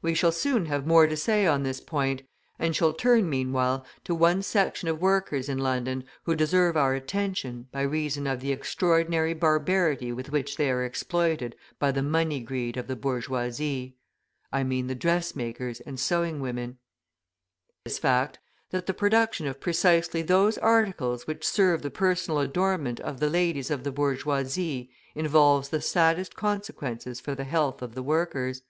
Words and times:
We 0.00 0.14
shall 0.14 0.32
soon 0.32 0.64
have 0.64 0.86
more 0.86 1.06
to 1.06 1.18
say 1.18 1.46
on 1.46 1.62
this 1.62 1.82
point, 1.82 2.22
and 2.58 2.74
turn 2.96 3.28
meanwhile 3.28 3.84
to 4.04 4.14
one 4.14 4.40
section 4.40 4.88
of 4.88 5.02
workers 5.02 5.50
in 5.50 5.58
London 5.58 6.04
who 6.22 6.34
deserve 6.34 6.78
our 6.78 6.94
attention 6.94 7.68
by 7.72 7.82
reason 7.82 8.26
of 8.26 8.40
the 8.40 8.52
extraordinary 8.52 9.34
barbarity 9.34 10.12
with 10.12 10.30
which 10.32 10.56
they 10.56 10.70
are 10.70 10.82
exploited 10.82 11.56
by 11.78 11.92
the 11.92 12.02
money 12.02 12.40
greed 12.40 12.78
of 12.78 12.86
the 12.86 12.96
bourgeoisie. 12.96 13.98
I 14.50 14.64
mean 14.64 14.86
the 14.86 14.94
dressmakers 14.94 15.80
and 15.80 16.00
sewing 16.00 16.40
women. 16.40 16.78
It 17.84 17.90
is 17.90 17.98
a 17.98 18.00
curious 18.00 18.00
fact 18.00 18.38
that 18.70 18.86
the 18.86 18.94
production 18.94 19.46
of 19.46 19.60
precisely 19.60 20.22
those 20.22 20.56
articles 20.56 21.26
which 21.26 21.46
serve 21.46 21.82
the 21.82 21.90
personal 21.90 22.38
adornment 22.38 22.98
of 23.00 23.20
the 23.20 23.28
ladies 23.28 23.70
of 23.70 23.84
the 23.84 23.92
bourgeoisie 23.92 24.88
involves 25.14 25.68
the 25.68 25.82
saddest 25.82 26.34
consequences 26.34 27.20
for 27.20 27.34
the 27.34 27.44
health 27.44 27.82
of 27.82 27.94
the 27.94 28.02
workers. 28.02 28.62